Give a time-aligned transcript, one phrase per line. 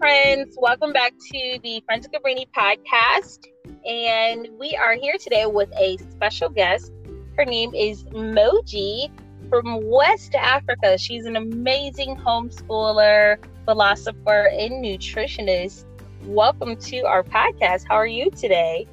[0.00, 0.56] friends.
[0.58, 3.44] Welcome back to the Friends of Cabrini podcast.
[3.86, 6.90] And we are here today with a special guest.
[7.36, 9.10] Her name is Moji
[9.50, 10.96] from West Africa.
[10.96, 15.84] She's an amazing homeschooler, philosopher, and nutritionist.
[16.24, 17.84] Welcome to our podcast.
[17.86, 18.88] How are you today?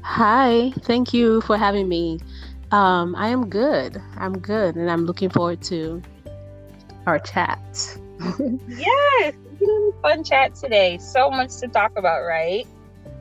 [0.00, 2.20] Hi, thank you for having me.
[2.70, 4.00] Um, I am good.
[4.16, 6.00] I'm good, and I'm looking forward to
[7.06, 7.60] our chat.
[8.68, 9.34] yes,
[10.02, 10.98] fun chat today.
[10.98, 12.66] So much to talk about, right?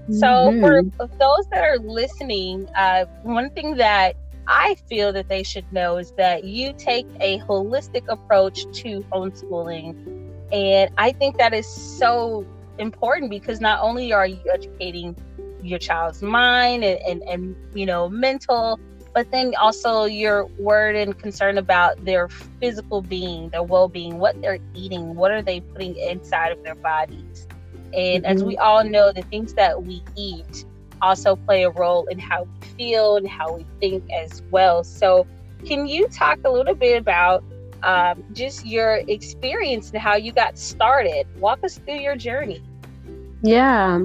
[0.10, 0.90] So, mm-hmm.
[0.96, 4.16] for those that are listening, uh, one thing that
[4.48, 10.32] I feel that they should know is that you take a holistic approach to homeschooling.
[10.54, 12.46] And I think that is so
[12.78, 15.18] important because not only are you educating
[15.62, 18.80] your child's mind and, and, and you know, mental,
[19.18, 24.40] but then also you're worried and concerned about their physical being, their well being, what
[24.44, 27.48] they're eating, what are they putting inside of their bodies.
[27.96, 28.26] And mm-hmm.
[28.26, 30.66] as we all know, the things that we eat
[31.02, 34.84] also play a role in how we feel and how we think as well.
[34.84, 35.26] So,
[35.66, 37.44] can you talk a little bit about
[37.82, 41.26] um, just your experience and how you got started?
[41.40, 42.62] Walk us through your journey.
[43.42, 44.02] Yeah.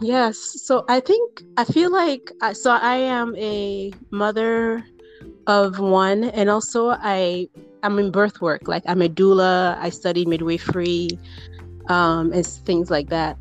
[0.00, 0.38] Yes.
[0.38, 4.84] So I think I feel like so I am a mother
[5.46, 7.48] of one, and also I
[7.82, 8.68] I'm in birth work.
[8.68, 9.76] Like I'm a doula.
[9.80, 11.18] I study midwifery,
[11.88, 13.36] um, and things like that.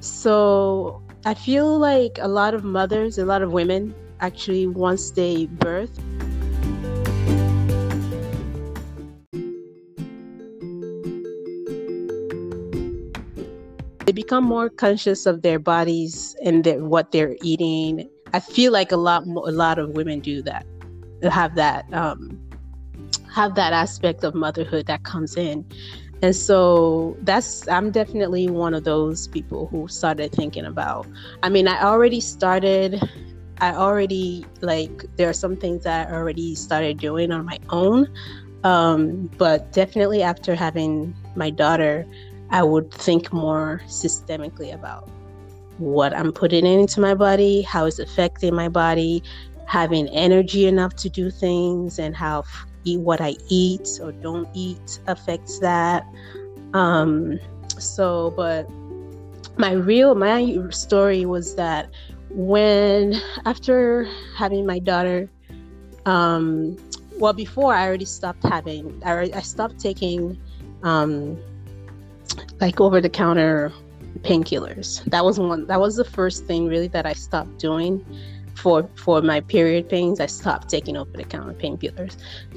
[0.00, 5.46] So I feel like a lot of mothers, a lot of women, actually once they
[5.46, 5.98] birth
[14.08, 18.08] they become more conscious of their bodies and their, what they're eating.
[18.32, 20.64] I feel like a lot a lot of women do that,
[21.30, 22.40] have that um,
[23.30, 25.62] have that aspect of motherhood that comes in.
[26.22, 31.06] And so that's I'm definitely one of those people who started thinking about.
[31.42, 32.98] I mean, I already started
[33.60, 38.08] I already like there are some things that I already started doing on my own.
[38.64, 42.06] Um, but definitely after having my daughter,
[42.50, 45.08] I would think more systemically about
[45.78, 49.22] what I'm putting into my body, how it's affecting my body,
[49.66, 52.44] having energy enough to do things, and how
[52.84, 56.04] eat what I eat or don't eat affects that.
[56.74, 57.38] Um,
[57.78, 58.68] so, but
[59.58, 61.90] my real my story was that
[62.30, 65.30] when after having my daughter,
[66.06, 66.76] um,
[67.18, 70.40] well, before I already stopped having, I, I stopped taking
[70.82, 71.38] um,
[72.60, 73.72] like over the counter
[74.20, 75.04] painkillers.
[75.04, 78.04] That was one that was the first thing really that I stopped doing
[78.54, 80.20] for for my period pains.
[80.20, 82.16] I stopped taking over the counter painkillers.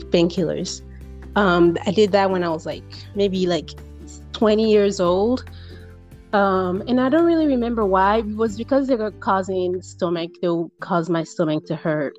[0.09, 0.81] Painkillers.
[1.35, 2.83] Um, I did that when I was like
[3.15, 3.69] maybe like
[4.33, 5.45] 20 years old.
[6.33, 8.19] Um, and I don't really remember why.
[8.19, 10.31] It was because they were causing stomach.
[10.41, 12.17] They would cause my stomach to hurt.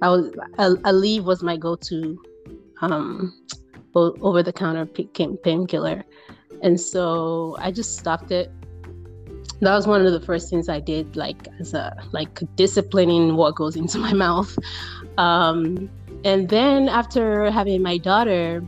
[0.00, 2.20] I was Aleve was my go-to
[2.80, 3.32] um,
[3.94, 6.04] over the counter painkiller.
[6.62, 8.50] And so I just stopped it.
[9.60, 13.54] That was one of the first things I did, like as a like disciplining what
[13.54, 14.56] goes into my mouth.
[15.18, 15.88] Um,
[16.24, 18.62] and then after having my daughter,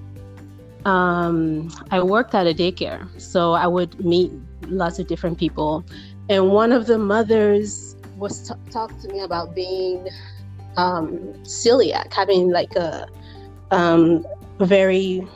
[0.84, 4.32] um, I worked at a daycare, so I would meet
[4.68, 5.84] lots of different people.
[6.28, 10.08] And one of the mothers was t- talked to me about being
[10.76, 13.06] um, celiac, having like a
[13.70, 14.24] um,
[14.60, 15.26] very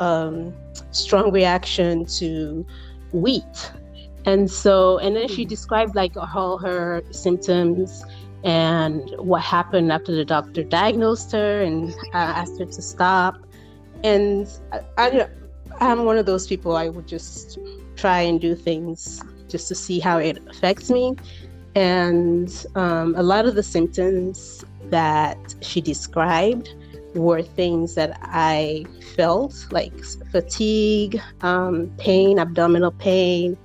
[0.00, 0.54] um,
[0.96, 2.66] strong reaction to
[3.12, 3.72] wheat.
[4.24, 5.48] And so, and then she hmm.
[5.48, 8.04] described like all her symptoms
[8.44, 13.36] and what happened after the doctor diagnosed her and uh, asked her to stop.
[14.04, 15.28] And I, I,
[15.80, 17.58] I'm one of those people I would just
[17.96, 21.16] try and do things just to see how it affects me.
[21.74, 26.74] And um, a lot of the symptoms that she described
[27.16, 28.84] were things that I
[29.16, 33.56] felt like fatigue, um, pain, abdominal pain,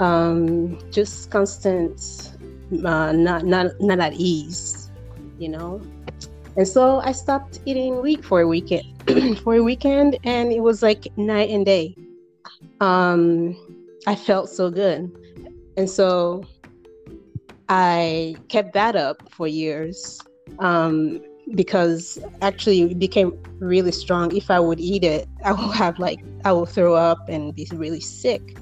[0.00, 2.32] um, just constant,
[2.84, 4.90] uh, not, not, not at ease,
[5.38, 5.80] you know?
[6.56, 10.82] And so I stopped eating wheat for a weekend, for a weekend, and it was
[10.82, 11.96] like night and day.
[12.80, 13.56] Um,
[14.06, 15.10] I felt so good.
[15.76, 16.44] And so
[17.68, 20.20] I kept that up for years.
[20.60, 21.20] Um,
[21.54, 24.34] because actually it became really strong.
[24.34, 27.68] If I would eat it, I will have like I will throw up and be
[27.72, 28.58] really sick.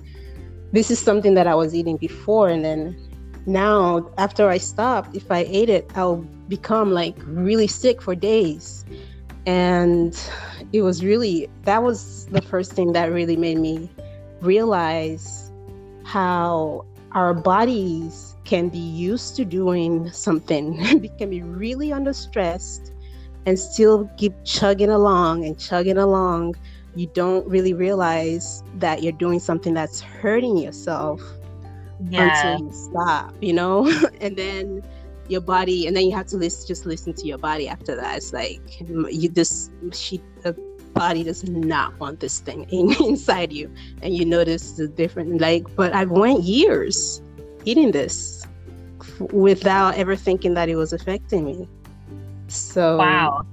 [0.72, 2.96] This is something that I was eating before, and then
[3.46, 8.84] now after I stopped, if I ate it, I'll become like really sick for days.
[9.46, 10.18] And
[10.72, 13.90] it was really that was the first thing that really made me
[14.40, 15.50] realize
[16.04, 22.80] how our bodies can be used to doing something, can be really under stress
[23.46, 26.54] and still keep chugging along and chugging along.
[26.94, 31.20] You don't really realize that you're doing something that's hurting yourself
[32.08, 32.54] yeah.
[32.54, 33.86] until you stop, you know?
[34.20, 34.82] and then
[35.28, 38.16] your body and then you have to listen just listen to your body after that
[38.16, 40.52] it's like you just she the
[40.94, 43.72] body does not want this thing in, inside you
[44.02, 47.21] and you notice the different like but i went years
[47.64, 48.46] eating this
[49.00, 51.68] f- without ever thinking that it was affecting me
[52.48, 53.44] so wow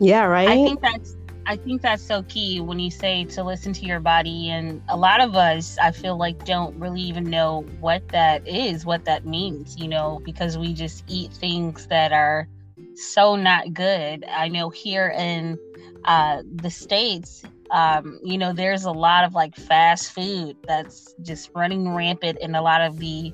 [0.00, 1.16] yeah right i think that's
[1.48, 4.50] I think that's so key when you say to listen to your body.
[4.50, 8.84] And a lot of us, I feel like, don't really even know what that is,
[8.84, 12.48] what that means, you know, because we just eat things that are
[12.96, 14.24] so not good.
[14.28, 15.56] I know here in
[16.04, 21.50] uh, the States, um, you know, there's a lot of like fast food that's just
[21.54, 23.32] running rampant in a lot of the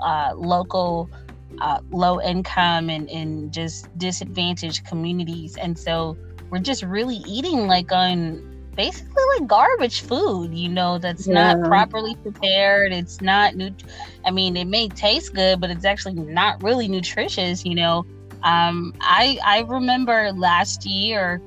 [0.00, 1.10] uh, local.
[1.60, 5.56] Uh, low income and, and just disadvantaged communities.
[5.56, 6.16] And so
[6.50, 11.54] we're just really eating like on basically like garbage food, you know, that's yeah.
[11.54, 12.92] not properly prepared.
[12.92, 13.70] It's not new.
[14.24, 18.04] I mean, it may taste good, but it's actually not really nutritious, you know.
[18.42, 21.40] Um, I I remember last year,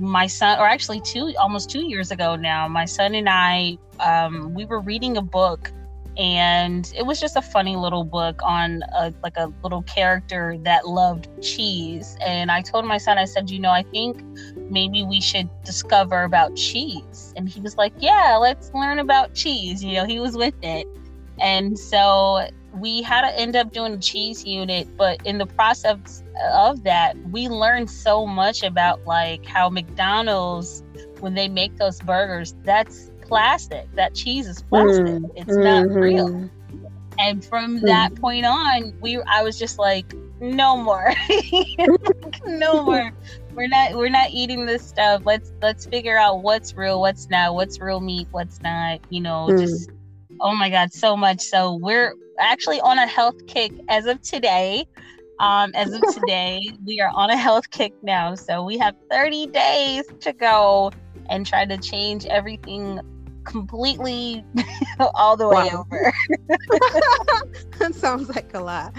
[0.00, 4.54] my son, or actually two, almost two years ago now, my son and I, um,
[4.54, 5.70] we were reading a book
[6.16, 10.86] and it was just a funny little book on a, like a little character that
[10.86, 12.16] loved cheese.
[12.20, 14.22] And i told my son i said you know i think
[14.70, 17.32] maybe we should discover about cheese.
[17.36, 19.82] And he was like yeah let's learn about cheese.
[19.84, 20.86] You know he was with it.
[21.40, 26.22] And so we had to end up doing a cheese unit but in the process
[26.52, 30.82] of that we learned so much about like how mcdonald's
[31.20, 33.86] when they make those burgers that's plastic.
[33.94, 35.06] That cheese is plastic.
[35.06, 35.62] Mm, it's mm-hmm.
[35.62, 36.50] not real.
[37.18, 37.86] And from mm.
[37.86, 41.14] that point on, we I was just like, no more.
[42.46, 43.12] no more.
[43.54, 45.22] We're not we're not eating this stuff.
[45.24, 49.46] Let's let's figure out what's real, what's not, what's real meat, what's not, you know,
[49.48, 49.60] mm.
[49.60, 49.90] just
[50.40, 51.40] oh my god, so much.
[51.40, 54.86] So we're actually on a health kick as of today.
[55.38, 58.34] Um, as of today, we are on a health kick now.
[58.34, 60.92] So we have 30 days to go
[61.28, 63.00] and try to change everything
[63.44, 64.44] completely
[65.14, 65.86] all the way wow.
[65.90, 66.12] over.
[67.78, 68.94] that sounds like a lot.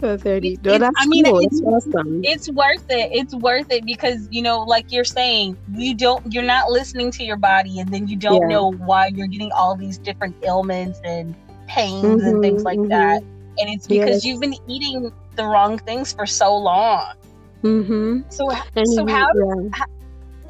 [0.00, 0.58] 30.
[0.62, 1.40] No, that's I mean, cool.
[1.40, 2.20] it's, it's, awesome.
[2.24, 3.10] It's worth it.
[3.12, 7.24] It's worth it because, you know, like you're saying, you don't, you're not listening to
[7.24, 8.48] your body and then you don't yeah.
[8.48, 11.34] know why you're getting all these different ailments and
[11.72, 12.88] pains mm-hmm, and things like mm-hmm.
[12.88, 13.22] that.
[13.58, 14.24] And it's because yes.
[14.24, 17.14] you've been eating the wrong things for so long.
[17.62, 18.20] Mm-hmm.
[18.28, 19.68] So, and so how, yeah.
[19.72, 19.86] how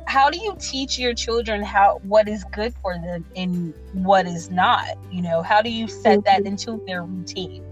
[0.07, 4.51] how do you teach your children how what is good for them and what is
[4.51, 6.49] not you know how do you set that mm-hmm.
[6.49, 7.65] into their routine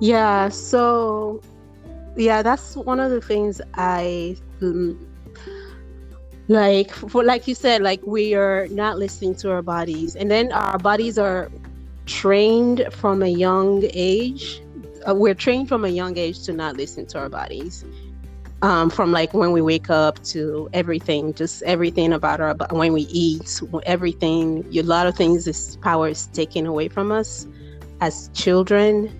[0.00, 1.42] yeah so
[2.16, 5.06] yeah that's one of the things i um,
[6.48, 10.50] like for like you said like we are not listening to our bodies and then
[10.52, 11.50] our bodies are
[12.10, 14.60] trained from a young age
[15.08, 17.84] uh, we're trained from a young age to not listen to our bodies
[18.62, 23.02] um, from like when we wake up to everything, just everything about our when we
[23.02, 24.64] eat, everything.
[24.76, 27.46] A lot of things, this power is taken away from us
[28.00, 29.16] as children.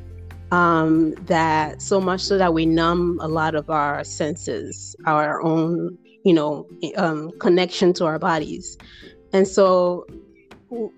[0.53, 5.97] Um, that so much so that we numb a lot of our senses, our own,
[6.25, 6.67] you know,
[6.97, 8.77] um, connection to our bodies,
[9.33, 10.09] and so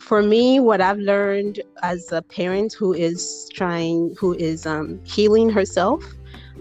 [0.00, 5.48] for me, what I've learned as a parent who is trying, who is um, healing
[5.48, 6.04] herself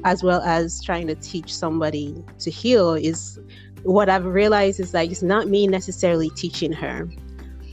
[0.03, 3.39] as well as trying to teach somebody to heal is
[3.83, 7.09] what I've realized is that it's not me necessarily teaching her,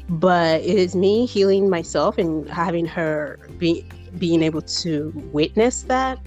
[0.09, 3.87] but it is me healing myself and having her be
[4.19, 6.19] being able to witness that.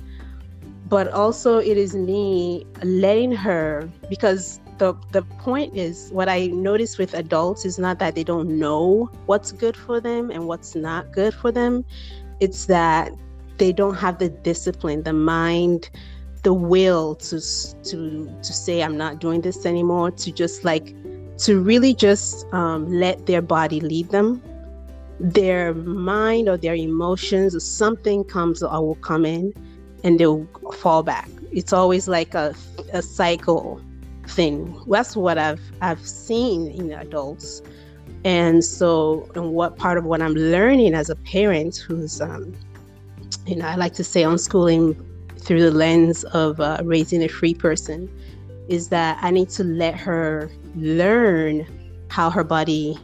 [0.88, 6.98] But also it is me letting her because the the point is what I notice
[6.98, 11.14] with adults is not that they don't know what's good for them and what's not
[11.14, 11.86] good for them.
[12.40, 13.12] It's that
[13.60, 15.92] they don't have the discipline, the mind,
[16.42, 17.40] the will to
[17.90, 17.98] to
[18.42, 20.10] to say I'm not doing this anymore.
[20.10, 20.96] To just like
[21.46, 24.42] to really just um, let their body lead them.
[25.20, 29.54] Their mind or their emotions or something comes or will come in,
[30.04, 31.30] and they'll fall back.
[31.52, 32.56] It's always like a
[32.94, 33.80] a cycle
[34.32, 34.82] thing.
[34.88, 37.62] That's what I've I've seen in adults.
[38.24, 42.56] And so, and what part of what I'm learning as a parent who's um,
[43.48, 44.96] you know, I like to say unschooling
[45.40, 48.10] through the lens of uh, raising a free person
[48.68, 51.66] is that I need to let her learn
[52.10, 52.98] how her body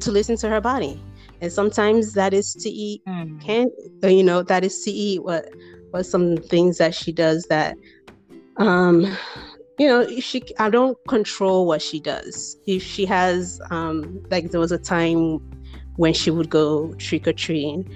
[0.00, 1.00] to listen to her body
[1.40, 3.40] and sometimes that is to eat mm.
[3.40, 3.70] can
[4.02, 5.48] you know that is to eat what
[5.90, 7.76] what some things that she does that
[8.58, 9.16] um
[9.78, 14.60] you know she i don't control what she does if she has um like there
[14.60, 15.38] was a time
[15.96, 17.88] when she would go trick-or-treating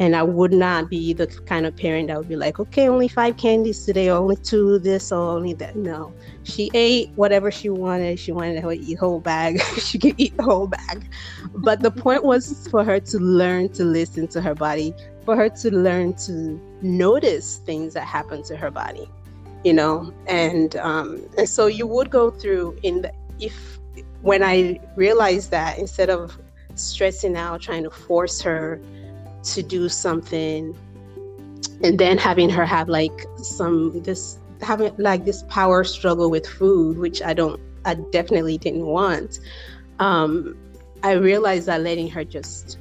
[0.00, 3.08] and I would not be the kind of parent that would be like, okay, only
[3.08, 5.74] five candies today, or only two this, or only that.
[5.74, 6.12] No,
[6.44, 8.18] she ate whatever she wanted.
[8.18, 9.60] She wanted to eat whole bag.
[9.78, 11.10] she could eat the whole bag.
[11.54, 15.48] But the point was for her to learn to listen to her body, for her
[15.48, 19.10] to learn to notice things that happen to her body,
[19.64, 20.12] you know.
[20.26, 23.78] And um, and so you would go through in the if
[24.22, 26.38] when I realized that instead of
[26.74, 28.80] stressing out, trying to force her
[29.42, 30.76] to do something
[31.82, 36.98] and then having her have like some this having like this power struggle with food
[36.98, 39.38] which i don't i definitely didn't want
[40.00, 40.56] um
[41.02, 42.78] i realized that letting her just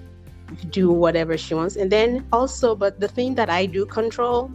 [0.70, 4.52] do whatever she wants and then also but the thing that i do control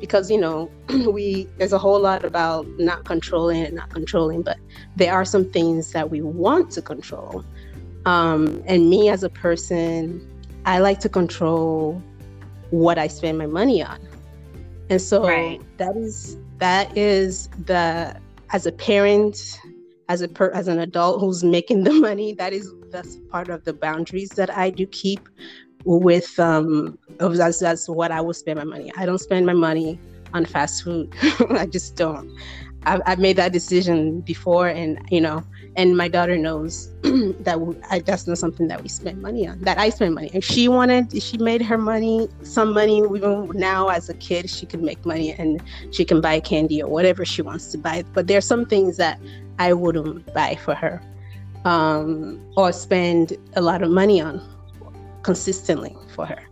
[0.00, 0.70] because you know
[1.12, 4.58] we there's a whole lot about not controlling and not controlling but
[4.96, 7.44] there are some things that we want to control
[8.06, 10.20] um and me as a person
[10.68, 12.02] I like to control
[12.70, 13.98] what I spend my money on.
[14.90, 15.60] And so right.
[15.78, 18.14] that is that is the
[18.50, 19.60] as a parent,
[20.10, 23.64] as a per, as an adult who's making the money, that is that's part of
[23.64, 25.26] the boundaries that I do keep
[25.96, 28.92] with um that's that's what I will spend my money.
[28.96, 29.98] I don't spend my money
[30.34, 31.12] on fast food.
[31.50, 32.30] I just don't.
[32.84, 35.42] I've, I've made that decision before, and you know,
[35.76, 36.90] and my daughter knows
[37.40, 40.28] that we, I, that's not something that we spend money on that i spend money
[40.34, 44.66] if she wanted she made her money some money even now as a kid she
[44.66, 48.26] can make money and she can buy candy or whatever she wants to buy but
[48.26, 49.20] there are some things that
[49.58, 51.00] i wouldn't buy for her
[51.64, 54.40] um, or spend a lot of money on
[55.28, 56.42] consistently for her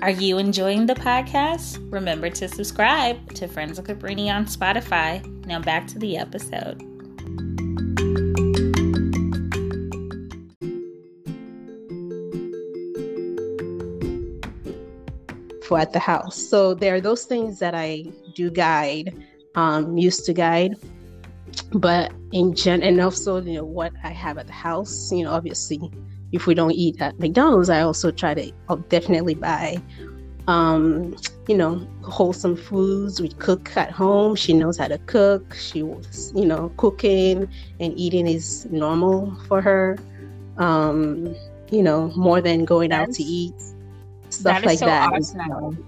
[0.00, 1.78] Are you enjoying the podcast?
[1.92, 5.24] Remember to subscribe to Friends of Cabrini on Spotify.
[5.46, 6.80] Now back to the episode.
[15.64, 16.36] For at the house.
[16.36, 19.14] So there are those things that I do guide,
[19.56, 20.76] um, used to guide.
[21.72, 25.32] But in gen and also, you know, what I have at the house, you know,
[25.32, 25.90] obviously
[26.32, 29.80] if we don't eat at McDonald's, I also try to I'll definitely buy,
[30.48, 31.16] um,
[31.48, 33.20] you know, wholesome foods.
[33.20, 34.34] We cook at home.
[34.34, 35.54] She knows how to cook.
[35.54, 37.48] She was, you know, cooking
[37.80, 39.96] and eating is normal for her.
[40.58, 41.34] Um,
[41.70, 43.54] you know, more than going That's, out to eat,
[44.30, 45.12] stuff like so that.
[45.12, 45.84] Awesome.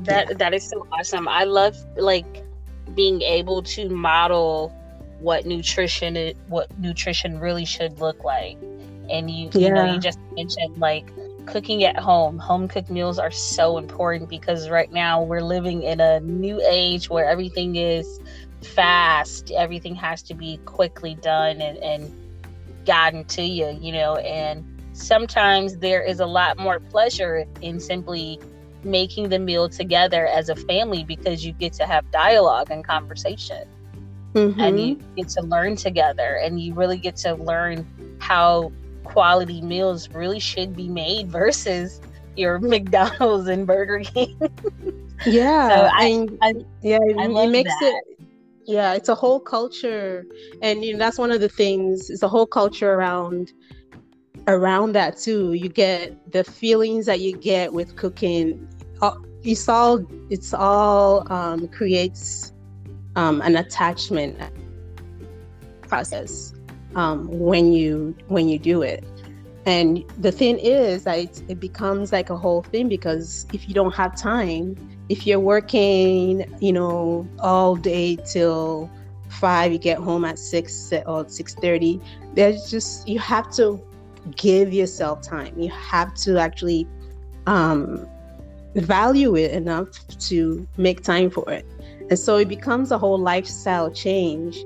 [0.00, 0.36] that yeah.
[0.36, 1.28] that is so awesome.
[1.28, 2.44] I love like
[2.94, 4.74] being able to model
[5.20, 8.56] what nutrition what nutrition really should look like.
[9.10, 9.68] And you yeah.
[9.68, 11.10] you know you just mentioned like
[11.46, 12.38] cooking at home.
[12.38, 17.10] Home cooked meals are so important because right now we're living in a new age
[17.10, 18.20] where everything is
[18.62, 19.50] fast.
[19.50, 22.20] Everything has to be quickly done and, and
[22.86, 28.40] gotten to you you know and sometimes there is a lot more pleasure in simply
[28.84, 33.66] making the meal together as a family because you get to have dialogue and conversation
[34.34, 34.60] mm-hmm.
[34.60, 37.86] and you get to learn together and you really get to learn
[38.18, 38.72] how
[39.04, 42.00] quality meals really should be made versus
[42.36, 44.38] your McDonald's and Burger King.
[45.26, 48.02] yeah, so I, I, yeah, I it makes that.
[48.08, 48.26] it.
[48.66, 50.24] Yeah, it's a whole culture,
[50.62, 52.08] and you know, that's one of the things.
[52.08, 53.52] It's a whole culture around
[54.50, 55.54] around that too.
[55.54, 58.68] You get the feelings that you get with cooking.
[59.42, 62.52] It's all it's all um, creates
[63.16, 64.38] um, an attachment
[65.88, 66.52] process
[66.94, 69.04] um, when you when you do it.
[69.66, 73.74] And the thing is that it, it becomes like a whole thing because if you
[73.74, 74.76] don't have time,
[75.08, 78.90] if you're working, you know, all day till
[79.28, 82.00] five, you get home at six or six thirty.
[82.34, 83.80] There's just you have to
[84.36, 85.58] give yourself time.
[85.58, 86.86] You have to actually
[87.46, 88.06] um,
[88.74, 91.66] value it enough to make time for it.
[92.08, 94.64] And so it becomes a whole lifestyle change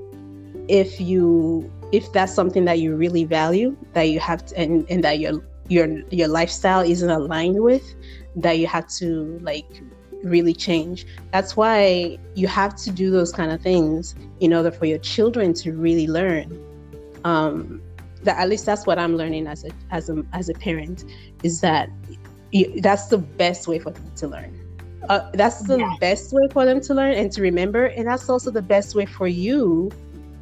[0.67, 5.03] if you if that's something that you really value that you have to and, and
[5.03, 7.95] that your your your lifestyle isn't aligned with
[8.35, 9.81] that you have to like
[10.23, 14.85] really change that's why you have to do those kind of things in order for
[14.85, 16.59] your children to really learn
[17.23, 17.79] um
[18.25, 21.05] that at least that's what i'm learning as a as a as a parent
[21.43, 21.89] is that
[22.55, 24.61] you, that's the best way for them to learn.
[25.09, 28.49] Uh, that's the best way for them to learn and to remember and that's also
[28.49, 29.91] the best way for you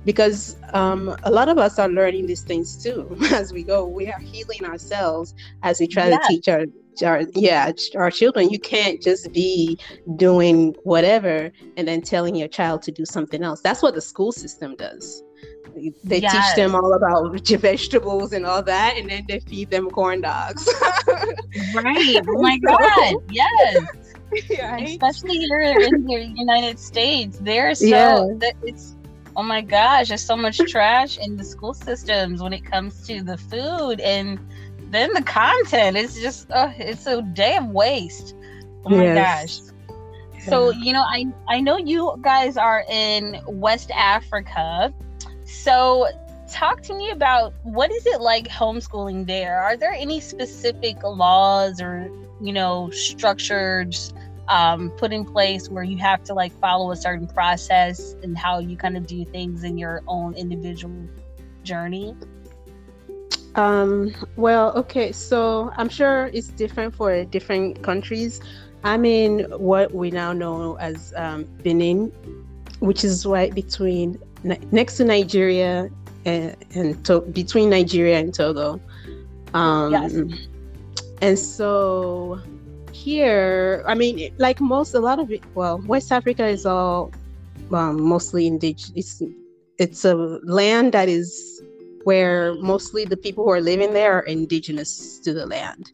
[0.05, 3.17] because um, a lot of us are learning these things too.
[3.31, 6.65] As we go we are healing ourselves as we try to teach our
[7.03, 8.51] our yeah our children.
[8.51, 9.77] You can't just be
[10.15, 13.59] doing whatever and then telling your child to do something else.
[13.59, 15.23] That's what the school system does
[16.03, 16.31] they yes.
[16.31, 20.67] teach them all about vegetables and all that and then they feed them corn dogs
[21.73, 23.85] right oh my god yes
[24.61, 24.89] right?
[24.89, 28.49] especially here in the united states they're so yeah.
[28.63, 28.95] it's
[29.35, 33.21] oh my gosh there's so much trash in the school systems when it comes to
[33.23, 34.39] the food and
[34.93, 38.35] then the content is just oh, it's a day of waste.
[38.85, 39.59] Oh my yes.
[39.59, 39.73] gosh.
[40.45, 44.93] So, you know, I I know you guys are in West Africa.
[45.61, 46.07] So,
[46.51, 49.61] talk to me about what is it like homeschooling there?
[49.61, 52.09] Are there any specific laws or,
[52.41, 54.13] you know, structures
[54.49, 58.59] um, put in place where you have to like follow a certain process and how
[58.59, 61.07] you kind of do things in your own individual
[61.63, 62.15] journey?
[63.55, 68.41] Um, well, okay, so I'm sure it's different for different countries.
[68.83, 72.11] I'm in what we now know as um, Benin,
[72.79, 75.89] which is right between next to Nigeria
[76.25, 78.79] and, and to, between Nigeria and Togo.
[79.53, 80.13] Um, yes.
[81.21, 82.41] And so
[82.91, 87.11] here, I mean, like most, a lot of it, well, West Africa is all
[87.71, 88.91] um, mostly indigenous.
[88.95, 89.21] It's,
[89.77, 91.61] it's a land that is
[92.03, 95.91] where mostly the people who are living there are indigenous to the land.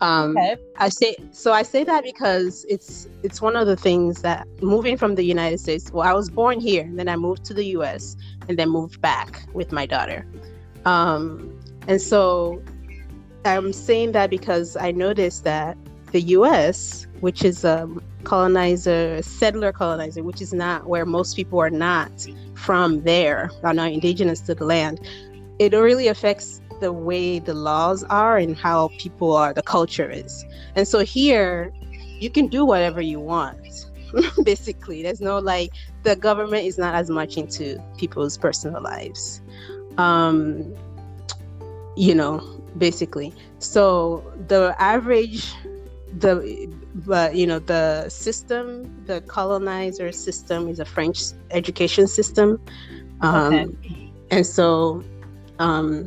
[0.00, 0.56] Um, okay.
[0.76, 1.52] I say so.
[1.52, 5.58] I say that because it's it's one of the things that moving from the United
[5.58, 5.90] States.
[5.90, 8.16] Well, I was born here, and then I moved to the U.S.
[8.48, 10.26] and then moved back with my daughter.
[10.84, 12.62] Um, and so
[13.44, 15.78] I'm saying that because I noticed that
[16.12, 17.88] the U.S., which is a
[18.24, 23.92] colonizer, settler colonizer, which is not where most people are not from there, are not
[23.92, 25.00] indigenous to the land
[25.58, 30.44] it really affects the way the laws are and how people are, the culture is.
[30.74, 31.72] And so here,
[32.18, 33.86] you can do whatever you want.
[34.44, 39.42] Basically, there's no like the government is not as much into people's personal lives.
[39.98, 40.74] Um,
[41.96, 42.38] you know,
[42.78, 43.32] basically.
[43.58, 45.52] So the average,
[46.18, 52.60] the but you know the system, the colonizer system is a French education system,
[53.20, 54.12] um, okay.
[54.30, 55.02] and so
[55.58, 56.06] um,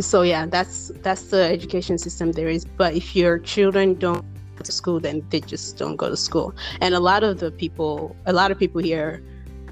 [0.00, 2.64] so yeah, that's that's the education system there is.
[2.64, 4.24] But if your children don't
[4.56, 6.54] go to school, then they just don't go to school.
[6.80, 9.22] And a lot of the people, a lot of people here,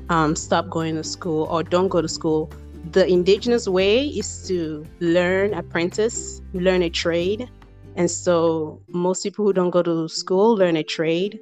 [0.08, 2.50] um, stop going to school or don't go to school.
[2.92, 7.50] The indigenous way is to learn, apprentice, learn a trade.
[7.96, 11.40] And so most people who don't go to school learn a trade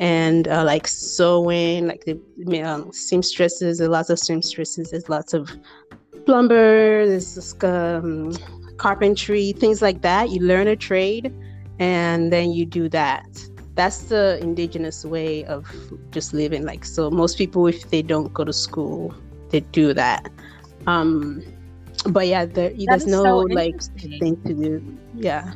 [0.00, 5.50] and uh, like sewing, like the um, seamstresses, there's lots of seamstresses, there's lots of
[6.28, 8.34] plumber, there's um,
[8.76, 10.28] carpentry, things like that.
[10.28, 11.34] You learn a trade
[11.78, 13.24] and then you do that.
[13.76, 15.66] That's the indigenous way of
[16.10, 16.66] just living.
[16.66, 19.14] Like, so most people, if they don't go to school,
[19.48, 20.28] they do that.
[20.86, 21.42] Um,
[22.10, 23.80] but yeah, there, there's no so like
[24.20, 24.98] thing to do.
[25.14, 25.54] Yeah.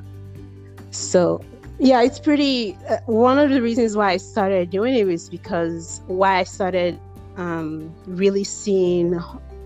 [0.90, 1.44] So
[1.80, 2.78] yeah, it's pretty.
[2.88, 6.98] Uh, one of the reasons why I started doing it was because why I started
[7.36, 9.20] um, really seeing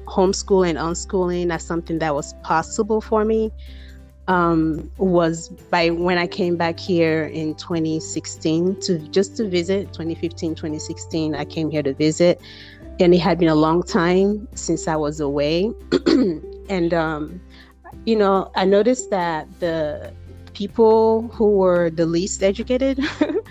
[0.07, 3.53] homeschooling and unschooling as something that was possible for me
[4.29, 10.55] um, was by when I came back here in 2016 to just to visit 2015
[10.55, 12.41] 2016 I came here to visit.
[12.99, 15.73] And it had been a long time since I was away.
[16.69, 17.41] And um,
[18.07, 20.13] you know I noticed that the
[20.53, 22.99] people who were the least educated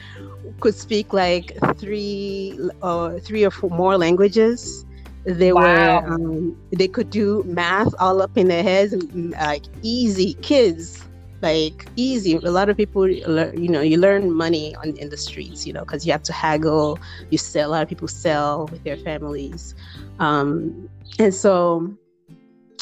[0.59, 4.84] could speak like three or uh, three or four more languages
[5.25, 6.01] they wow.
[6.01, 11.03] were um, they could do math all up in their heads, like easy kids,
[11.41, 12.35] like easy.
[12.35, 15.81] A lot of people, you know, you learn money on in the streets, you know,
[15.81, 16.99] because you have to haggle.
[17.31, 17.69] You sell.
[17.69, 19.73] A lot of people sell with their families,
[20.19, 21.91] um, and so,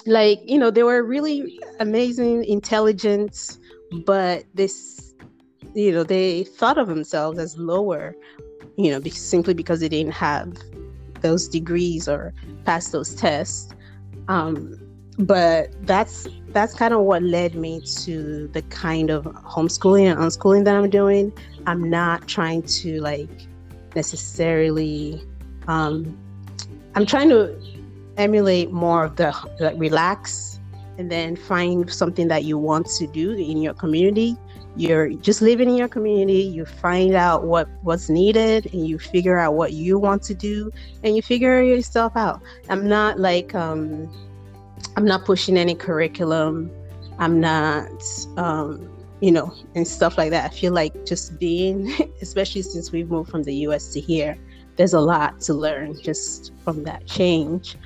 [0.06, 3.58] like you know, they were really amazing, intelligent,
[4.06, 5.15] but this,
[5.73, 8.15] you know, they thought of themselves as lower,
[8.75, 10.58] you know, simply because they didn't have
[11.23, 12.33] those degrees or
[12.65, 13.73] pass those tests.
[14.27, 14.79] Um,
[15.17, 20.65] but that's that's kind of what led me to the kind of homeschooling and unschooling
[20.65, 21.33] that I'm doing.
[21.65, 23.47] I'm not trying to like
[23.95, 25.23] necessarily.
[25.67, 26.17] Um,
[26.95, 27.59] I'm trying to
[28.17, 30.59] emulate more of the like relax
[30.99, 34.38] and then find something that you want to do in your community
[34.75, 39.38] you're just living in your community you find out what what's needed and you figure
[39.38, 40.71] out what you want to do
[41.03, 42.41] and you figure yourself out.
[42.69, 44.12] I'm not like um
[44.97, 46.71] i'm not pushing any curriculum.
[47.19, 47.91] I'm not
[48.38, 48.89] um
[49.21, 50.51] you know and stuff like that.
[50.51, 54.38] I feel like just being especially since we've moved from the us to here
[54.75, 57.77] there's a lot to learn just from that change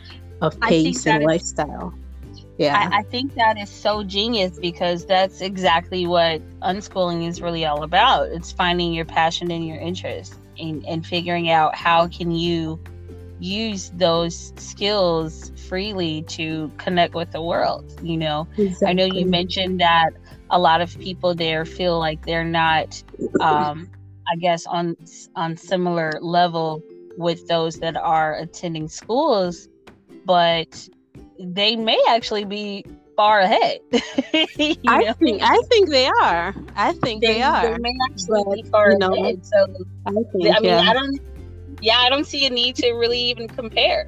[0.41, 1.93] of pace and is- lifestyle
[2.57, 2.89] yeah.
[2.91, 7.83] I, I, think that is so genius because that's exactly what unschooling is really all
[7.83, 8.29] about.
[8.29, 12.79] It's finding your passion and your interest and, and figuring out how can you
[13.39, 18.47] use those skills freely to connect with the world you know?
[18.57, 18.87] Exactly.
[18.87, 20.11] i know you mentioned that
[20.49, 23.01] a lot of people there feel like they're not
[23.41, 23.89] um,
[24.27, 24.95] i guess on
[25.35, 26.81] on similar level
[27.17, 29.69] with those that are attending schools
[30.25, 30.89] but
[31.39, 33.79] they may actually be far ahead.
[33.93, 36.55] I think I think they are.
[36.75, 37.73] I think they, they are.
[37.73, 39.45] They may actually but, be far you know, ahead.
[39.45, 39.67] So
[40.05, 40.79] I, think, I mean, yeah.
[40.79, 41.19] I don't.
[41.79, 44.07] Yeah, I don't see a need to really even compare.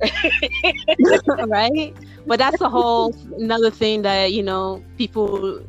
[1.48, 5.62] right, but that's a whole another thing that you know people.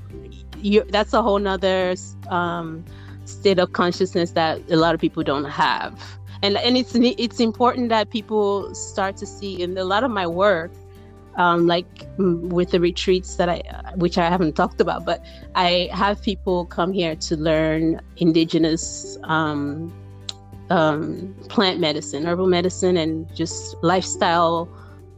[0.62, 1.94] You, that's a whole nother
[2.28, 2.84] um,
[3.24, 5.98] state of consciousness that a lot of people don't have
[6.42, 10.26] and and it's it's important that people start to see in a lot of my
[10.26, 10.70] work
[11.36, 11.86] um, like
[12.18, 13.62] with the retreats that I,
[13.96, 19.92] which I haven't talked about, but I have people come here to learn indigenous um,
[20.70, 24.68] um, plant medicine, herbal medicine, and just lifestyle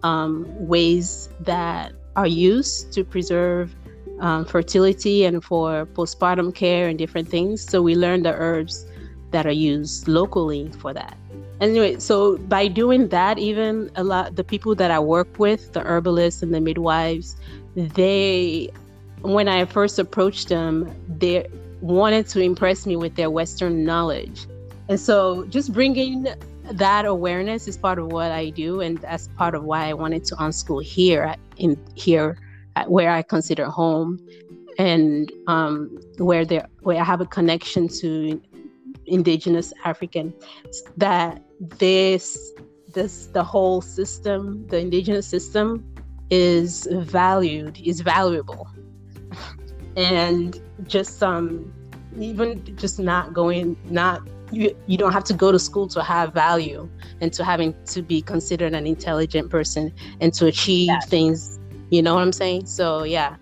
[0.03, 3.75] um, ways that are used to preserve
[4.21, 7.63] um, fertility and for postpartum care and different things.
[7.63, 8.87] So we learn the herbs
[9.31, 11.17] that are used locally for that
[11.63, 15.81] anyway so by doing that even a lot the people that i work with the
[15.81, 17.37] herbalists and the midwives
[17.77, 18.69] they
[19.23, 21.47] when i first approached them they
[21.83, 24.47] wanted to impress me with their western knowledge.
[24.89, 26.29] And so just bringing
[26.65, 30.25] that awareness is part of what i do and that's part of why i wanted
[30.25, 32.39] to unschool here in here
[32.87, 34.21] where i consider home
[34.79, 38.41] and um, where there where i have a connection to
[39.07, 40.33] indigenous african
[40.97, 41.43] that
[41.79, 42.53] this
[42.93, 45.85] this the whole system the indigenous system
[46.31, 48.69] is valued is valuable
[49.97, 51.73] and just um
[52.19, 54.21] even just not going not
[54.51, 56.89] you, you don't have to go to school to have value
[57.23, 61.09] and to having to be considered an intelligent person and to achieve yes.
[61.09, 61.59] things
[61.91, 63.37] you know what i'm saying so yeah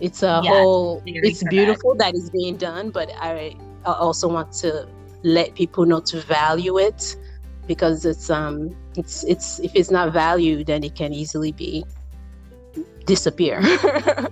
[0.00, 2.12] it's a yes, whole it's beautiful that.
[2.12, 4.88] that is being done but i, I also want to
[5.22, 7.16] let people know to value it
[7.66, 11.84] because it's um it's it's if it's not valued then it can easily be
[13.04, 13.60] disappear.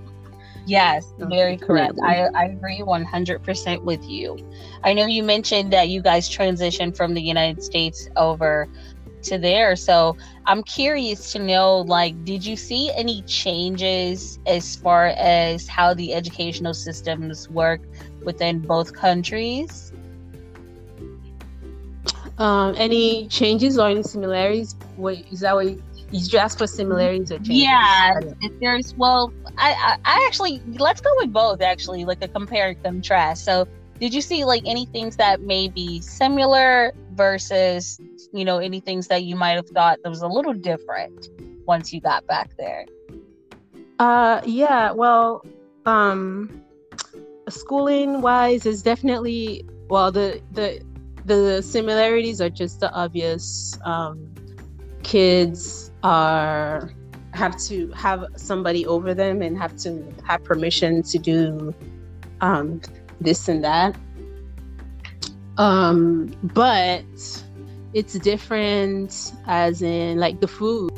[0.66, 1.98] Yes very correct.
[2.02, 4.38] I, I agree 100% with you.
[4.82, 8.66] I know you mentioned that you guys transitioned from the united states over
[9.24, 10.16] to there so
[10.46, 16.14] i'm curious to know like did you see any changes as far as how the
[16.14, 17.80] educational systems work
[18.22, 19.83] within both countries
[22.38, 24.74] um, any changes or any similarities?
[24.96, 27.58] Wait, is that what you, you just for similarities or changes?
[27.58, 32.28] Yeah, if there's well, I, I, I actually let's go with both actually, like a
[32.28, 33.44] compare and contrast.
[33.44, 33.68] So,
[34.00, 38.00] did you see like any things that may be similar versus
[38.32, 41.28] you know any things that you might have thought that was a little different
[41.66, 42.84] once you got back there?
[44.00, 44.90] Uh, yeah.
[44.90, 45.44] Well,
[45.86, 46.64] um,
[47.48, 50.82] schooling wise is definitely well the the
[51.24, 53.78] the similarities are just the obvious.
[53.84, 54.32] Um,
[55.02, 56.90] kids are
[57.32, 61.74] have to have somebody over them and have to have permission to do
[62.40, 62.80] um,
[63.20, 63.96] this and that.
[65.58, 67.04] Um, but
[67.92, 70.92] it's different as in like the food.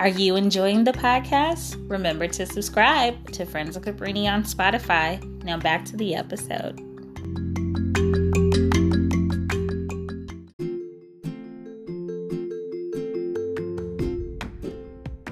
[0.00, 1.76] Are you enjoying the podcast?
[1.90, 5.22] Remember to subscribe to Friends of Cabrini on Spotify.
[5.44, 6.80] Now back to the episode.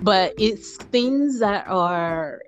[0.02, 2.42] But it's things that are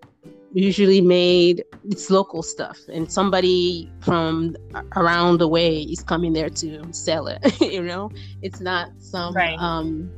[0.52, 4.56] usually made it's local stuff and somebody from
[4.96, 8.10] around the way is coming there to sell it you know
[8.42, 9.56] it's not some right.
[9.60, 10.10] um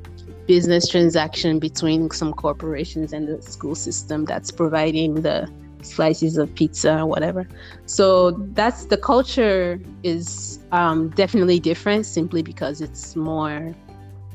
[0.47, 5.51] business transaction between some corporations and the school system that's providing the
[5.83, 7.47] slices of pizza or whatever.
[7.87, 13.75] So that's the culture is um, definitely different simply because it's more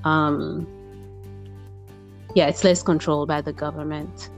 [0.03, 0.67] um,
[2.35, 4.29] yeah, it's less controlled by the government.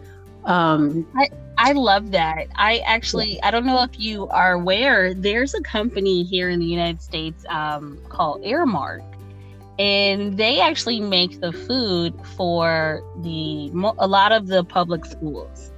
[0.46, 2.48] Um, I I love that.
[2.56, 5.14] I actually I don't know if you are aware.
[5.14, 9.04] There's a company here in the United States um, called Aramark,
[9.80, 15.72] and they actually make the food for the a lot of the public schools.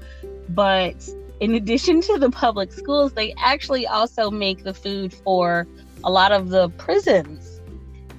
[0.49, 1.07] But
[1.39, 5.67] in addition to the public schools, they actually also make the food for
[6.03, 7.61] a lot of the prisons,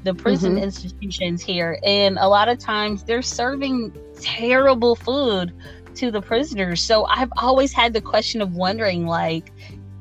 [0.04, 0.64] the prison mm-hmm.
[0.64, 1.78] institutions here.
[1.84, 5.52] And a lot of times they're serving terrible food
[5.96, 6.80] to the prisoners.
[6.80, 9.51] So I've always had the question of wondering like,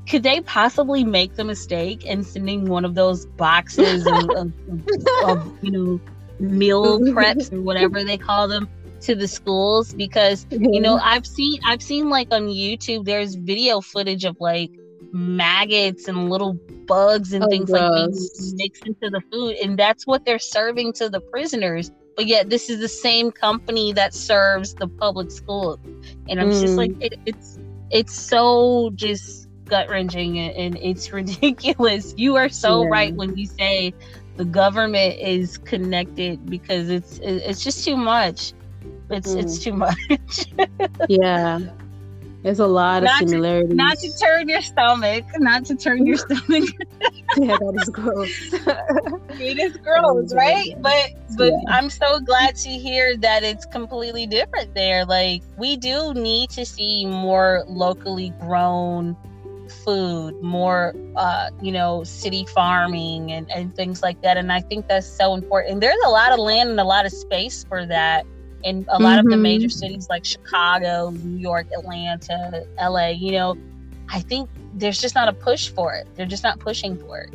[0.08, 4.52] could they possibly make the mistake and sending one of those boxes of, of,
[5.26, 6.00] of, you know
[6.40, 8.68] meal preps or whatever they call them
[9.00, 11.08] to the schools because you know mm-hmm.
[11.08, 14.72] I've seen I've seen like on YouTube there's video footage of like
[15.12, 16.54] maggots and little
[16.88, 17.82] bugs and oh, things gross.
[17.82, 22.28] like these mixed into the food and that's what they're serving to the prisoners but
[22.28, 25.80] yet this is the same company that serves the public schools
[26.30, 26.62] and I'm mm.
[26.62, 27.04] just like mm.
[27.04, 27.60] it, it's
[27.90, 32.90] it's so just gut wrenching and it's ridiculous you are so yeah.
[32.90, 33.94] right when you say
[34.38, 38.54] the government is connected because it's it's just too much
[39.12, 39.44] it's mm.
[39.44, 40.46] it's too much.
[41.10, 41.60] yeah.
[42.44, 43.70] There's a lot not of similarities.
[43.70, 46.70] To, not to turn your stomach, not to turn your stomach.
[47.38, 48.32] yeah, that is gross.
[49.40, 50.74] it is gross, right?
[50.82, 51.60] But but yeah.
[51.68, 55.06] I'm so glad to hear that it's completely different there.
[55.06, 59.16] Like we do need to see more locally grown
[59.84, 64.38] food, more uh, you know, city farming and, and things like that.
[64.38, 65.74] And I think that's so important.
[65.74, 68.26] And there's a lot of land and a lot of space for that
[68.63, 69.28] in a lot mm-hmm.
[69.28, 69.80] of the major mm-hmm.
[69.80, 73.58] cities like Chicago, New York, Atlanta, LA, you know,
[74.10, 76.08] I think there's just not a push for it.
[76.15, 77.34] They're just not pushing for it.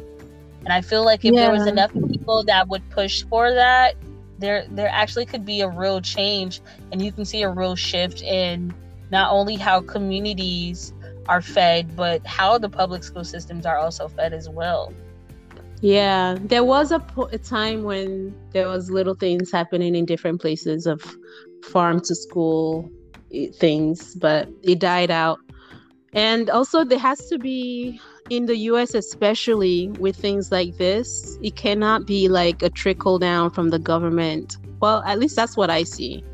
[0.61, 1.42] And I feel like if yeah.
[1.42, 3.94] there was enough people that would push for that,
[4.38, 6.61] there there actually could be a real change
[6.92, 8.74] and you can see a real shift in
[9.11, 10.92] not only how communities
[11.28, 14.92] are fed, but how the public school systems are also fed as well.
[15.80, 20.40] Yeah, there was a, po- a time when there was little things happening in different
[20.40, 21.02] places of
[21.64, 22.90] farm to school
[23.58, 25.38] things, but it died out.
[26.14, 31.56] And also, there has to be in the US, especially with things like this, it
[31.56, 34.56] cannot be like a trickle down from the government.
[34.80, 36.24] Well, at least that's what I see.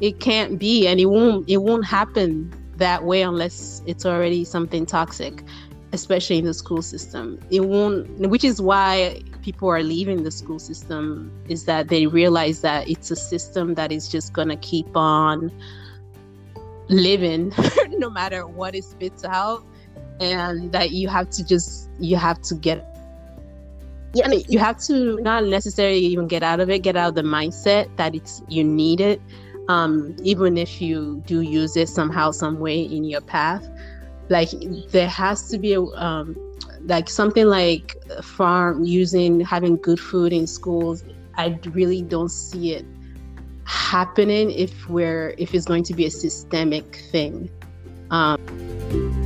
[0.00, 1.48] It can't be, and it won't.
[1.48, 5.42] It won't happen that way unless it's already something toxic
[5.92, 7.40] especially in the school system.
[7.50, 12.60] It won't, which is why people are leaving the school system, is that they realize
[12.60, 15.50] that it's a system that is just going to keep on
[16.88, 17.52] living
[17.90, 19.64] no matter what it spits out.
[20.18, 22.84] And that you have to just, you have to get
[24.14, 27.22] yeah, you have to not necessarily even get out of it, get out of the
[27.22, 29.20] mindset that it's you need it,
[29.68, 33.68] um, even if you do use it somehow, some way in your path
[34.28, 34.50] like
[34.90, 36.36] there has to be a um,
[36.82, 41.04] like something like farm using having good food in schools.
[41.36, 42.84] I really don't see it
[43.64, 47.50] happening if we're if it's going to be a systemic thing.
[48.10, 49.25] Um,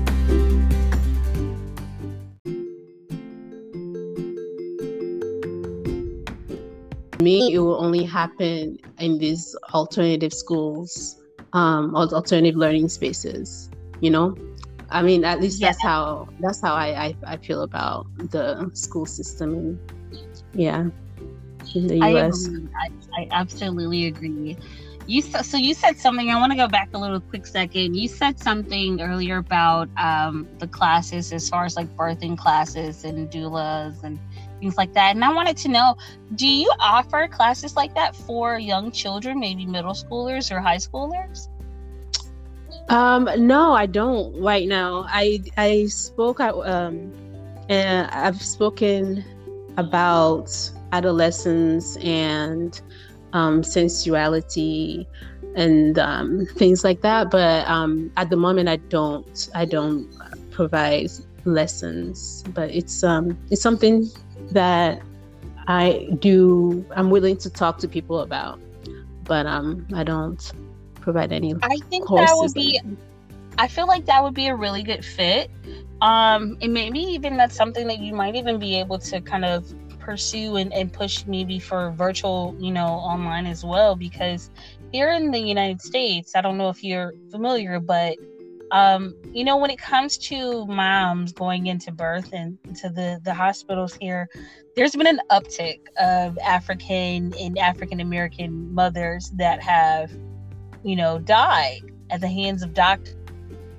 [7.21, 14.37] me it will only happen in these alternative schools um, alternative learning spaces you know
[14.93, 15.69] I mean, at least yeah.
[15.69, 19.55] that's how that's how I, I, I feel about the school system.
[19.55, 19.79] And,
[20.53, 20.87] yeah,
[21.75, 22.49] in the U.S.
[22.77, 24.57] I, I, I absolutely agree.
[25.07, 26.31] You so you said something.
[26.31, 27.95] I want to go back a little quick second.
[27.95, 33.31] You said something earlier about um, the classes, as far as like birthing classes and
[33.31, 34.19] doulas and
[34.61, 35.17] things like that.
[35.17, 35.97] And I wanted to know,
[36.37, 41.49] do you offer classes like that for young children, maybe middle schoolers or high schoolers?
[42.89, 45.07] Um, no, I don't right now.
[45.09, 47.13] I I spoke um
[47.69, 49.25] and I've spoken
[49.77, 50.51] about
[50.93, 52.81] adolescence and
[53.33, 55.07] um, sensuality
[55.55, 57.31] and um, things like that.
[57.31, 60.09] But um, at the moment, I don't I don't
[60.51, 61.11] provide
[61.45, 62.45] lessons.
[62.55, 64.09] But it's um it's something
[64.51, 65.03] that
[65.67, 66.85] I do.
[66.97, 68.61] I'm willing to talk to people about,
[69.25, 70.53] but um I don't
[71.01, 71.55] provide any.
[71.63, 72.81] I think that would be.
[73.59, 75.51] I feel like that would be a really good fit.
[76.01, 79.73] Um, and maybe even that's something that you might even be able to kind of
[79.99, 83.97] pursue and, and push maybe for virtual, you know, online as well.
[83.97, 84.51] Because
[84.93, 88.17] here in the United States, I don't know if you're familiar, but
[88.71, 93.35] um, you know, when it comes to moms going into birth and to the the
[93.35, 94.29] hospitals here,
[94.77, 100.11] there's been an uptick of African and African American mothers that have
[100.83, 103.17] you know, died at the hands of doctors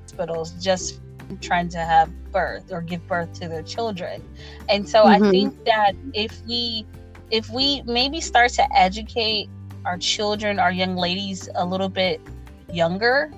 [0.04, 1.00] hospitals just
[1.40, 4.22] trying to have birth or give birth to their children.
[4.68, 5.24] And so mm-hmm.
[5.24, 6.86] I think that if we
[7.30, 9.50] if we maybe start to educate
[9.86, 12.20] our children, our young ladies a little bit
[12.72, 13.32] younger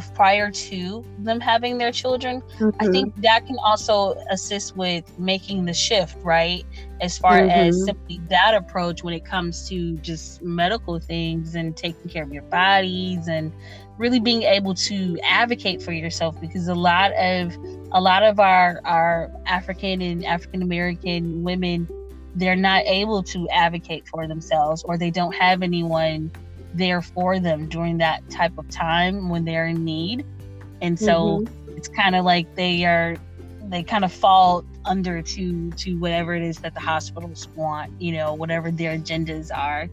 [0.00, 2.70] prior to them having their children mm-hmm.
[2.80, 6.64] i think that can also assist with making the shift right
[7.00, 7.50] as far mm-hmm.
[7.50, 12.32] as simply that approach when it comes to just medical things and taking care of
[12.32, 13.52] your bodies and
[13.98, 17.56] really being able to advocate for yourself because a lot of
[17.92, 21.86] a lot of our our african and african american women
[22.34, 26.30] they're not able to advocate for themselves or they don't have anyone
[26.74, 30.24] there for them during that type of time when they're in need.
[30.80, 31.76] And so mm-hmm.
[31.76, 33.16] it's kind of like they are
[33.64, 38.12] they kind of fall under to to whatever it is that the hospitals want, you
[38.12, 39.88] know, whatever their agendas are.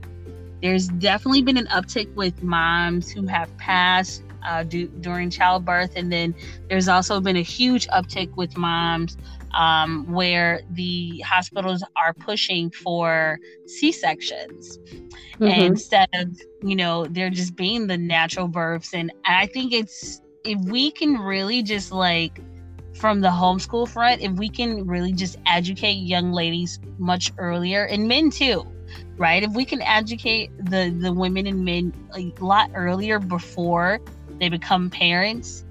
[0.62, 6.12] There's definitely been an uptick with moms who have passed uh, do, during childbirth, and
[6.12, 6.36] then
[6.70, 9.18] there's also been a huge uptick with moms
[9.54, 14.78] um, where the hospitals are pushing for C sections
[15.40, 15.46] mm-hmm.
[15.46, 20.60] instead of you know they're just being the natural births, and I think it's if
[20.70, 22.40] we can really just like
[22.96, 28.08] from the homeschool front, if we can really just educate young ladies much earlier and
[28.08, 28.66] men too,
[29.18, 29.42] right?
[29.42, 34.00] If we can educate the the women and men a lot earlier before
[34.40, 35.64] they become parents,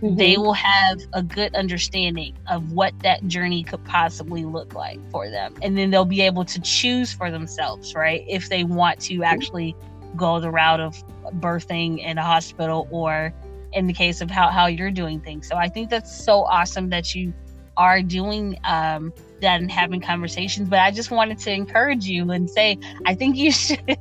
[0.00, 0.16] mm-hmm.
[0.16, 5.28] they will have a good understanding of what that journey could possibly look like for
[5.28, 5.54] them.
[5.62, 8.24] And then they'll be able to choose for themselves, right?
[8.28, 9.76] If they want to actually
[10.16, 11.02] go the route of
[11.40, 13.32] birthing in a hospital or
[13.72, 15.48] in the case of how, how you're doing things.
[15.48, 17.32] So I think that's so awesome that you
[17.76, 20.68] are doing um, that and having conversations.
[20.68, 23.98] But I just wanted to encourage you and say, I think you should.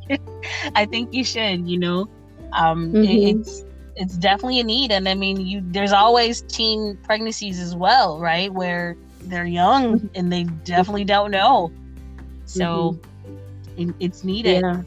[0.75, 1.67] I think you should.
[1.67, 2.09] You know,
[2.53, 3.39] um, mm-hmm.
[3.39, 3.63] it's
[3.95, 4.91] it's definitely a need.
[4.91, 8.51] And i mean you there's always teen pregnancies as well right?
[8.51, 10.07] Where they're young mm-hmm.
[10.15, 11.71] and they definitely don't know.
[12.45, 12.99] So
[13.77, 13.89] mm-hmm.
[13.89, 14.61] it, it's needed.
[14.63, 14.81] Yeah.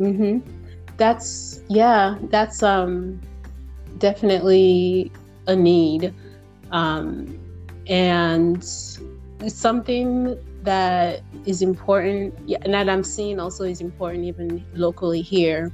[0.00, 0.50] Mm-hmm.
[0.98, 3.20] that's yeah that's um
[3.98, 5.10] definitely
[5.46, 6.14] a need.
[6.70, 7.38] Um
[7.86, 8.62] and
[9.46, 15.72] something that is important and that i'm seeing also is important even locally here.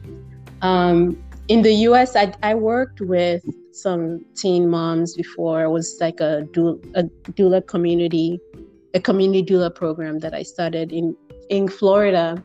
[0.60, 5.64] Um in the US, I, I worked with some teen moms before.
[5.64, 8.40] It was like a doula, a doula community,
[8.94, 11.16] a community doula program that I started in
[11.50, 12.42] in Florida,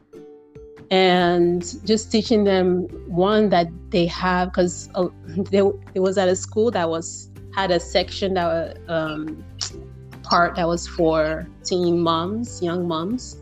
[0.90, 5.08] and just teaching them one that they have because uh,
[5.52, 9.44] it was at a school that was had a section that um,
[10.24, 13.38] part that was for teen moms, young moms,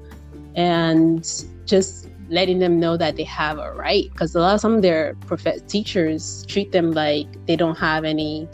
[0.55, 4.09] and just letting them know that they have a right.
[4.11, 8.03] Because a lot of some of their prof- teachers treat them like they don't have
[8.03, 8.47] any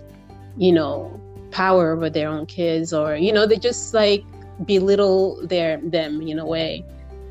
[0.57, 1.19] you know
[1.51, 4.23] power over their own kids or you know they just like
[4.65, 6.85] belittle their them in a way.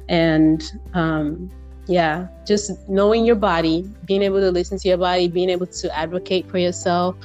[0.08, 0.62] And
[0.94, 1.50] um
[1.86, 5.96] yeah just knowing your body being able to listen to your body being able to
[5.96, 7.16] advocate for yourself.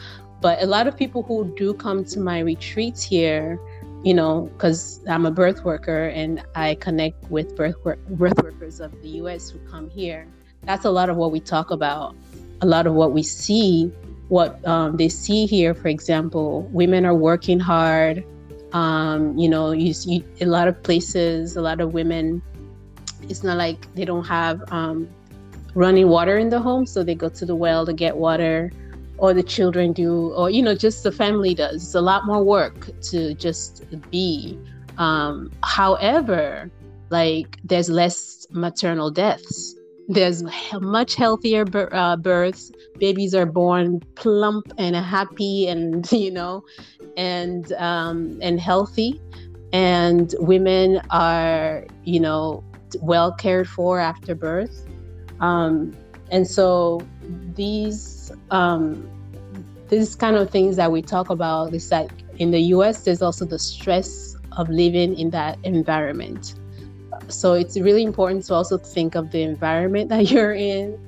[0.41, 3.60] But a lot of people who do come to my retreats here
[4.05, 8.91] you know, because I'm a birth worker and I connect with birth, birth workers of
[9.01, 10.27] the US who come here.
[10.61, 12.15] That's a lot of what we talk about,
[12.61, 13.91] a lot of what we see,
[14.27, 15.73] what um, they see here.
[15.73, 18.23] For example, women are working hard.
[18.73, 19.93] Um, you know, you
[20.39, 22.43] a lot of places, a lot of women,
[23.23, 25.09] it's not like they don't have um,
[25.73, 28.71] running water in the home, so they go to the well to get water
[29.17, 31.84] or the children do, or you know, just the family does.
[31.84, 34.60] It's a lot more work to just be.
[34.97, 36.71] Um, however,
[37.10, 39.75] like there's less maternal deaths.
[40.08, 40.43] There's
[40.80, 42.71] much healthier uh, births.
[42.99, 46.63] Babies are born plump and happy, and you know,
[47.17, 49.21] and um, and healthy.
[49.73, 52.63] And women are, you know,
[53.02, 54.87] well cared for after birth.
[55.42, 55.94] Um,
[56.31, 57.02] and so
[57.56, 59.08] these um,
[59.90, 63.46] these kind of things that we talk about is that in the US there's also
[63.46, 66.56] the stress of living in that environment.
[67.27, 71.00] So it's really important to also think of the environment that you're in.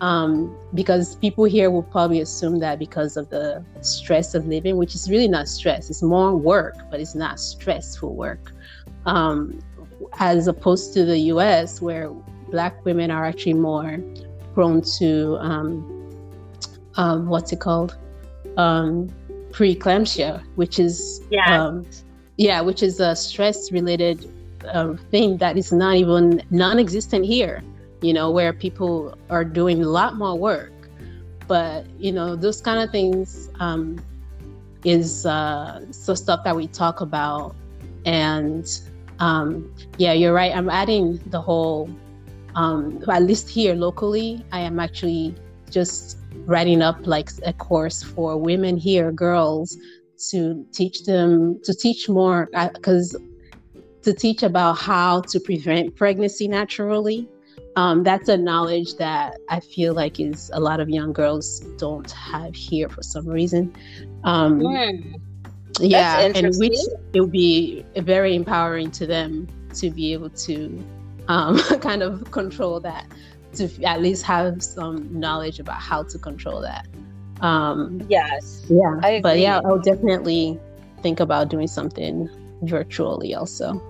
[0.00, 4.96] Um, because people here will probably assume that because of the stress of living, which
[4.96, 8.52] is really not stress, it's more work, but it's not stressful work.
[9.06, 9.60] Um,
[10.18, 12.10] as opposed to the US, where
[12.50, 14.02] Black women are actually more
[14.54, 16.02] prone to um,
[16.96, 17.96] um, what's it called
[18.56, 19.08] um,
[19.50, 21.62] preeclampsia which is yeah.
[21.62, 21.86] Um,
[22.36, 24.28] yeah which is a stress related
[24.72, 27.62] uh, thing that is not even non-existent here
[28.00, 30.72] you know where people are doing a lot more work
[31.52, 34.00] but you know, those kind of things um,
[34.84, 37.54] is uh, so stuff that we talk about.
[38.04, 38.66] And
[39.18, 40.54] um, yeah, you're right.
[40.54, 41.90] I'm adding the whole,
[42.54, 45.34] um, at least here locally, I am actually
[45.72, 49.76] just writing up like a course for women here, girls,
[50.30, 53.18] to teach them to teach more because uh,
[54.02, 57.28] to teach about how to prevent pregnancy naturally.
[57.74, 62.10] Um, that's a knowledge that I feel like is a lot of young girls don't
[62.10, 63.74] have here for some reason.
[64.24, 65.20] Um, mm.
[65.80, 66.76] Yeah, and which
[67.14, 70.84] it would be very empowering to them to be able to
[71.28, 73.06] um, kind of control that,
[73.54, 76.86] to at least have some knowledge about how to control that.
[77.40, 78.64] Um, yes.
[78.68, 79.20] Yeah.
[79.22, 80.58] But yeah, I'll definitely
[81.02, 82.28] think about doing something
[82.62, 83.82] virtually also.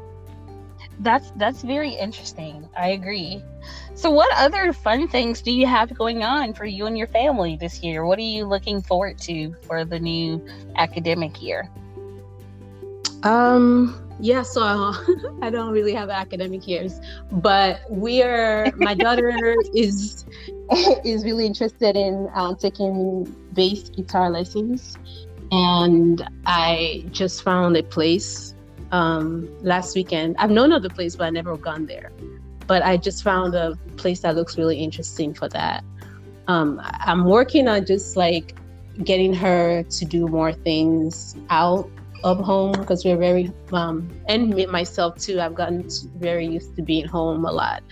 [1.01, 2.69] That's that's very interesting.
[2.77, 3.43] I agree.
[3.95, 7.57] So what other fun things do you have going on for you and your family
[7.57, 8.05] this year?
[8.07, 10.45] What are you looking forward to for the new
[10.77, 11.69] academic year?
[13.23, 14.63] Um yeah, so
[15.43, 17.01] I don't really have academic years,
[17.33, 18.71] but we are.
[18.77, 20.25] My daughter is
[21.05, 24.97] is really interested in um, taking bass guitar lessons,
[25.51, 28.55] and I just found a place
[28.93, 30.37] um, last weekend.
[30.39, 32.13] I've known of the place, but I never gone there.
[32.69, 35.83] But I just found a place that looks really interesting for that.
[36.47, 38.55] Um, I'm working on just like
[39.03, 41.91] getting her to do more things out
[42.25, 47.07] of home because we're very um, and myself too i've gotten very used to being
[47.07, 47.83] home a lot.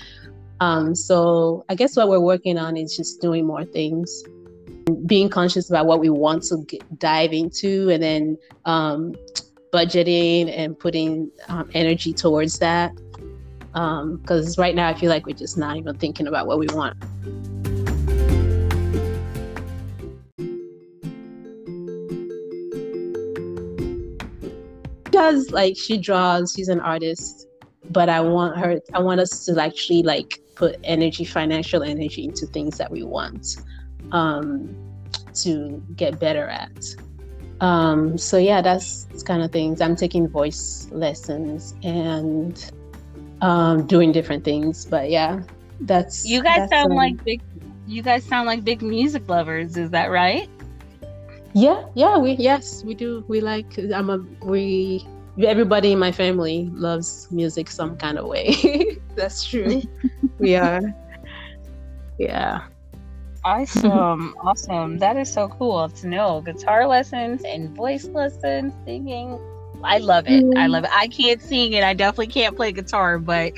[0.60, 4.24] Um, so i guess what we're working on is just doing more things.
[5.06, 9.14] Being conscious about what we want to get, dive into and then um,
[9.72, 12.92] budgeting and putting um, energy towards that.
[13.72, 16.66] Because um, right now i feel like we're just not even thinking about what we
[16.68, 16.96] want
[25.20, 27.46] does like she draws she's an artist
[27.90, 32.46] but i want her i want us to actually like put energy financial energy into
[32.46, 33.56] things that we want
[34.12, 34.74] um
[35.34, 36.94] to get better at.
[37.60, 39.80] Um so yeah that's kind of things.
[39.80, 42.72] I'm taking voice lessons and
[43.42, 45.42] um doing different things but yeah
[45.82, 47.40] that's you guys that's, sound um, like big
[47.86, 50.48] you guys sound like big music lovers is that right
[51.55, 53.24] yeah, yeah, we yes, we do.
[53.28, 55.07] We like I'm a we
[55.42, 58.98] everybody in my family loves music some kind of way.
[59.16, 59.82] That's true.
[60.38, 60.80] we are.
[62.18, 62.66] Yeah.
[63.44, 64.34] Awesome.
[64.42, 64.98] awesome.
[64.98, 66.42] That is so cool to know.
[66.42, 69.38] Guitar lessons and voice lessons, singing.
[69.82, 70.44] I love it.
[70.59, 70.90] I love it.
[70.92, 73.55] I can't sing and I definitely can't play guitar, but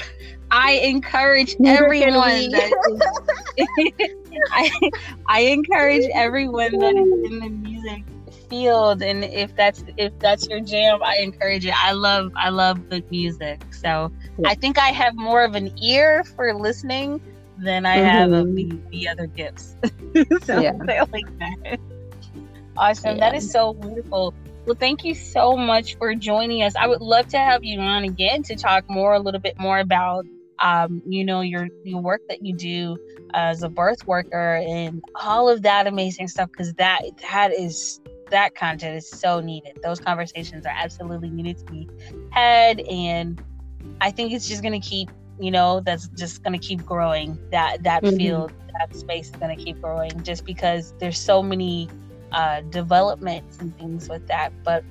[0.53, 4.11] I encourage everyone that
[4.51, 4.91] I,
[5.29, 8.05] I encourage everyone that is in the music
[8.49, 11.75] field and if that's if that's your jam, I encourage it.
[11.75, 13.63] I love I love good music.
[13.71, 14.49] So yeah.
[14.49, 17.21] I think I have more of an ear for listening
[17.59, 18.07] than I mm-hmm.
[18.07, 19.77] have of the, the other gifts.
[20.43, 20.73] so yeah.
[21.13, 21.79] like that.
[22.77, 23.17] Awesome.
[23.17, 23.31] Yeah.
[23.31, 24.35] That is so wonderful.
[24.67, 26.77] Well, thank you so much for joining us.
[26.77, 29.79] I would love to have you on again to talk more, a little bit more
[29.79, 30.25] about
[30.63, 32.97] um, you know, your your work that you do
[33.35, 38.01] as a birth worker and all of that amazing stuff because that that is
[38.31, 39.79] that content is so needed.
[39.83, 41.89] Those conversations are absolutely needed to be
[42.31, 43.43] had and
[44.01, 45.11] I think it's just gonna keep,
[45.41, 47.39] you know, that's just gonna keep growing.
[47.51, 48.17] That that mm-hmm.
[48.17, 51.91] field, that space is gonna keep growing just because there's so many
[52.31, 54.53] uh, developments and things with that.
[54.63, 54.85] But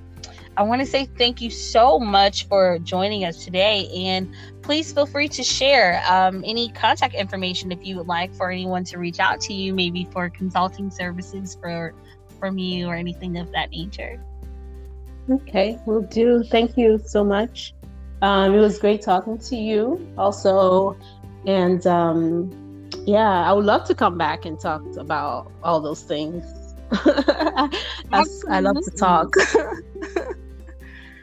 [0.57, 3.89] I want to say thank you so much for joining us today.
[3.95, 4.33] And
[4.71, 8.85] please feel free to share um, any contact information if you would like for anyone
[8.85, 11.93] to reach out to you, maybe for consulting services for
[12.39, 14.17] from you or anything of that nature.
[15.29, 16.41] Okay, we'll do.
[16.45, 17.73] Thank you so much.
[18.21, 20.97] Um, it was great talking to you also.
[21.45, 26.45] And um, yeah, I would love to come back and talk about all those things.
[26.93, 29.35] I love to talk.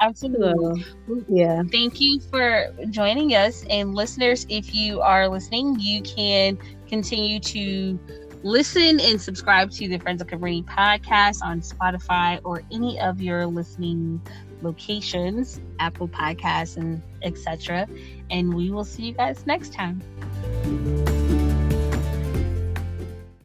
[0.01, 0.85] Absolutely.
[1.07, 1.63] So, yeah.
[1.71, 3.65] Thank you for joining us.
[3.69, 7.99] And listeners, if you are listening, you can continue to
[8.43, 13.47] listen and subscribe to the Friends of Cabrini podcast on Spotify or any of your
[13.47, 14.21] listening
[14.63, 17.89] locations, Apple Podcasts and etc.
[18.31, 20.03] And we will see you guys next time.